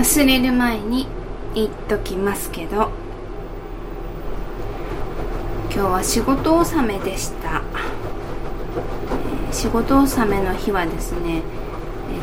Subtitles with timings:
[0.00, 1.06] 忘れる前に
[1.54, 2.90] 言っときますけど
[5.70, 7.62] 今日は仕事納めでした、
[9.52, 11.42] 仕事納めの日はですね、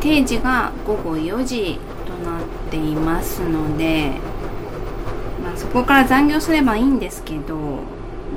[0.00, 2.42] 定時が午後4時となっ
[2.72, 4.14] ていますので、
[5.40, 7.84] まあ、そこから残業すればいいんですけど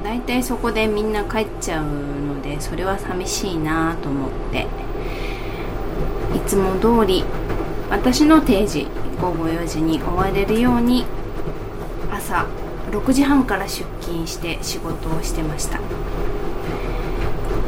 [0.03, 4.67] だいたいそこでみんな帰っちゃうのでそれは寂しいなと思って
[6.37, 7.23] いつも通り
[7.89, 8.87] 私の定時
[9.21, 11.05] 午後4時に終われるように
[12.11, 12.45] 朝
[12.91, 15.79] 6時半から出勤して仕事をしてました、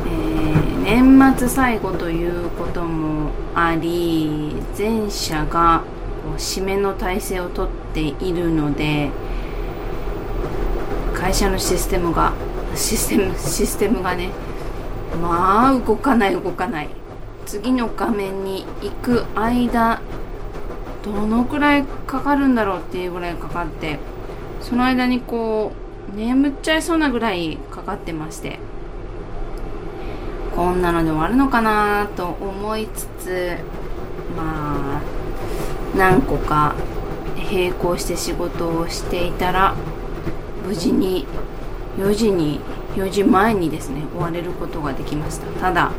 [0.06, 5.84] えー、年末最後ということもあり全社が
[6.38, 9.10] 締めの体制をとっているので
[11.14, 12.34] 会社のシステムが
[12.76, 14.30] システムシステムがね
[15.22, 16.90] まあ動かない動かない。
[17.46, 20.02] 次の画面に行く間
[21.06, 24.00] どのくらいかかるんだろうっていうぐらいかかって
[24.60, 25.72] その間にこ
[26.12, 28.58] う眠っちゃいそうなぐらいかかってまして
[30.56, 33.58] こんなので終わるのかなと思いつつ
[34.36, 35.02] まあ
[35.96, 36.74] 何個か
[37.38, 39.76] 並行して仕事をしていたら
[40.66, 41.28] 無事に
[41.98, 42.60] 4時に
[42.96, 45.48] 4時前にですね終われることができました。
[45.60, 45.92] ただ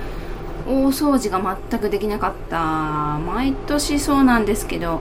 [0.67, 3.19] 大掃除が全くできなかった。
[3.19, 5.01] 毎年そうなんですけど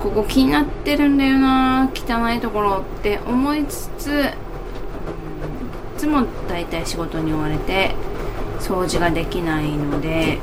[0.00, 4.22] ここ気になってるんだよな汚いところって思いつつい
[5.96, 7.94] つも大体仕事に追われて
[8.60, 10.38] 掃除ができないので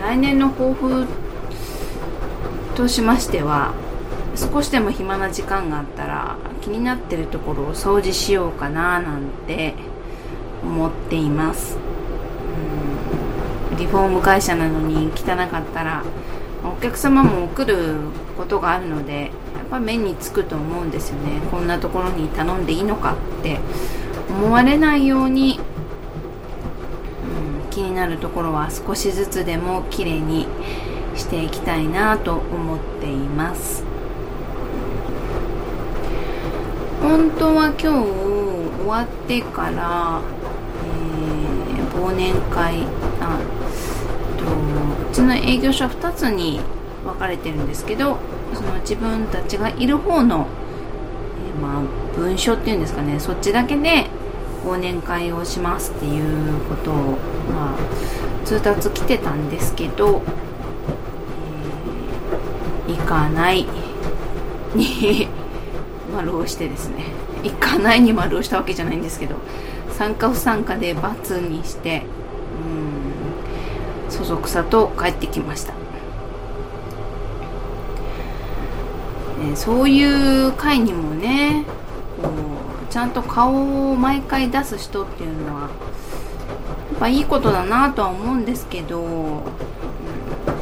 [0.00, 1.06] 来年の抱負
[2.74, 3.74] としましては
[4.34, 9.74] 少しでも暇な時間があったら気になってるところを掃除しようかななんて
[10.62, 11.89] 思っています。
[13.80, 16.04] リフォーム会社なのに汚かったら
[16.62, 17.94] お客様も来る
[18.36, 19.30] ことがあるのでやっ
[19.70, 21.40] ぱ目につくと思うんですよね。
[21.50, 23.58] こんなところに頼んでいいのかって
[24.28, 25.58] 思われないように、
[27.64, 30.46] うん、気になるところは少しずつでも綺麗に
[31.16, 33.82] していきたいなと思っています。
[37.00, 40.20] 本当は今日終わってから、
[40.84, 42.82] えー、忘年会
[43.22, 43.38] あ
[44.70, 46.60] とうちの営業所は2つに
[47.04, 48.18] 分かれてるんですけど
[48.54, 50.46] その自分たちがいる方の、
[51.54, 51.82] えー、まあ、
[52.16, 54.06] 文書っていうんですかねそっちだけで
[54.64, 56.94] 忘年会をしますっていうことを、
[57.50, 57.78] まあ、
[58.44, 60.22] 通達来てたんですけど、
[62.88, 63.66] えー、行かない
[64.74, 65.28] に
[66.14, 67.20] 丸をしてですね。
[67.42, 69.36] 行かないに丸をしたわけじゃないんですけど
[69.96, 72.02] 参加不参加で×にして
[74.20, 75.72] そそくさと帰ってきました、
[79.42, 81.64] えそういう会にもね
[82.20, 85.70] こうちゃんと顔を毎回出す人っていうのはやっ
[86.98, 89.44] ぱいいことだなとは思うんですけど、うん、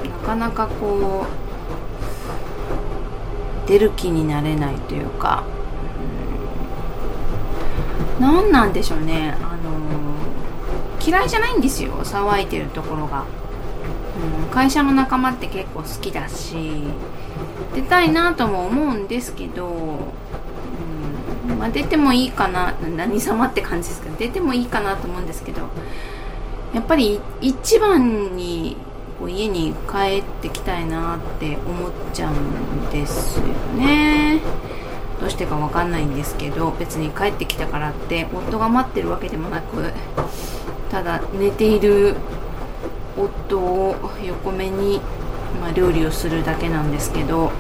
[0.09, 1.27] なかなかこ
[3.67, 5.43] う出る気になれないというか、
[8.19, 9.37] うん、何なんでしょうね。
[9.43, 9.69] あの
[11.05, 11.93] 嫌いじゃないんですよ。
[12.05, 13.25] 騒いでるところが、
[14.51, 16.55] 会社の仲間って結構好きだし
[17.75, 19.67] 出たいなとも思うんですけど、
[21.49, 25.69] うんまあ、出てもいいかな何様って感じですけど出てもいいかなと思うんですけど
[26.75, 28.77] やっぱり一番に
[29.19, 33.47] こう家に帰ってきたいなって思っちゃうんですよ
[33.77, 34.41] ね。
[35.21, 39.93] どうしてかわかんないんですけど別に帰ってきたからって夫が待ってるわけでもなく
[40.91, 42.15] ただ寝ている
[43.19, 45.01] 夫を横目に、
[45.61, 47.51] まあ、料理をするだけなんですけど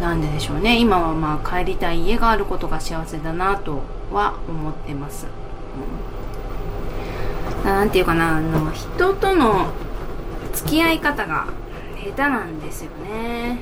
[0.00, 0.78] なんででしょうね。
[0.80, 3.82] 今はまあ帰りたい家があることが幸せだなと
[4.12, 5.26] は思ってます、
[7.60, 9.68] うん、なんていうかなあの人との
[10.52, 11.46] 付き合い方が
[11.96, 13.58] 下手なんですよね。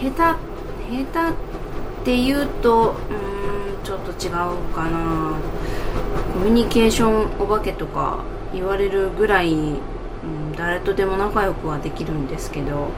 [0.00, 0.50] 下手
[1.04, 4.30] 下手っていうとうんちょっと違う
[4.72, 5.34] かな。
[6.32, 8.20] コミュニケーションお化けとか
[8.52, 12.88] 言われるぐらい、うん、誰とでも仲良くはできるんですけど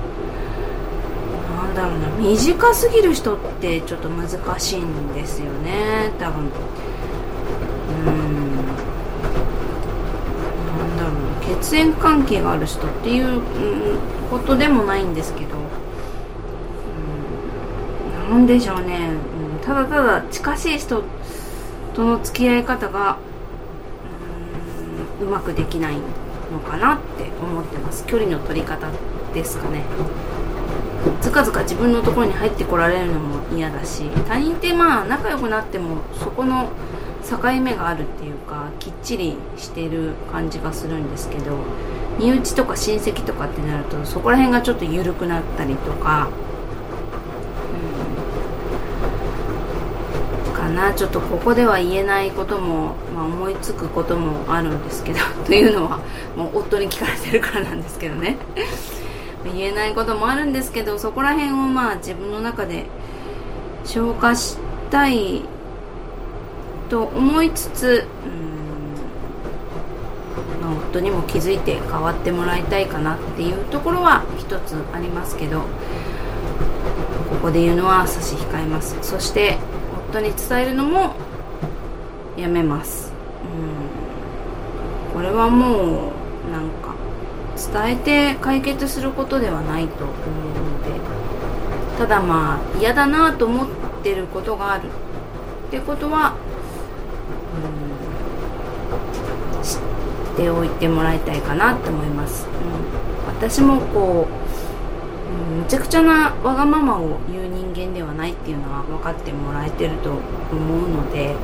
[1.56, 6.44] なんだろうな短すぎる人ってちょっと難しいんですよね多分。
[6.44, 8.56] うん。
[10.66, 13.40] なんだろう血縁関係がある人っていう、うん、
[14.30, 15.56] ことでもないんですけど、
[18.24, 21.04] うん、なんでしょうね、うん、ただただ近しい人
[21.94, 23.18] との付き合い方が
[25.22, 25.96] うまくできない
[26.52, 28.04] のかなって思ってます。
[28.06, 28.88] 距離の取り方
[29.32, 29.82] ですかね。
[31.20, 36.70] ずかずか自分のところに入ってこられるのも嫌だし他人ってまあ仲良くなってもそこの
[37.28, 41.58] 境目があるっていうかきっちりしてる感じがするんですけど
[42.18, 46.28] 身内とか親戚とかってなるとそこら辺がちょっと緩くなったりとか、
[50.46, 50.94] うん、かな。
[50.94, 55.98] ちょっとここでは言えないことも、まあ、思いつくこともあるんですけど というのは
[56.36, 58.36] もう夫に聞かれてるからなんですけどね。
[59.44, 62.86] 言えないこともあるんですけどそこら辺をまあ自分の中で
[63.84, 64.56] 消化し
[64.88, 65.42] たい
[66.88, 68.28] と思いつつう
[70.60, 75.64] ん、まあ、夫にも気づいて変わってもらいたいかなっていうところは一つありますけどこ
[77.42, 78.96] こで言うのは差し控えます。
[79.02, 79.58] そして
[80.12, 81.14] 夫に伝えるのも
[82.36, 83.10] やめます。
[85.08, 85.14] うん。
[85.14, 86.12] これはも
[86.48, 86.94] うなんか
[87.56, 90.90] 伝えて解決することではないと思うので
[91.98, 93.68] ただまあ嫌だなと思っ
[94.02, 94.88] てることがある
[95.68, 96.34] ってことは
[97.54, 97.58] う
[99.60, 99.78] ん知っ
[100.36, 102.54] ておいてもらいたいかなと思います、うん、
[103.26, 104.30] 私もこう、
[105.52, 107.61] うん、むちゃくちゃなわがままを言う人
[108.22, 110.20] ないっていうのは分かってもらえてると思
[110.86, 111.38] うので、うん、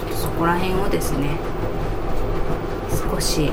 [0.00, 1.38] ちょっとそこら辺をですね
[3.08, 3.52] 少し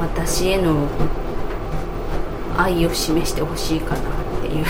[0.00, 0.88] 私への
[2.56, 4.04] 愛を示してほしいかなっ
[4.40, 4.64] ていう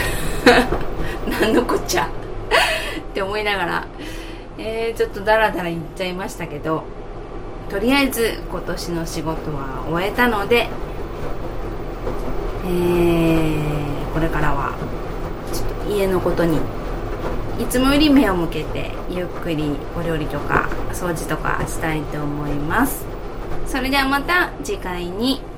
[1.31, 2.08] 何のこっちゃ っ
[3.14, 3.87] て思いながら、
[4.58, 6.82] えー、ちょっとダラダラ言っちゃいましたけど
[7.70, 10.69] とりあえず今年の仕事は終えたので、
[12.66, 13.72] えー、
[14.12, 14.75] これからは。
[15.53, 16.59] ちょっと家のことに
[17.59, 23.05] いつもより目を向けてゆっくりお料理とか掃除とかしたいと思います。
[23.67, 25.51] それではまた次回に。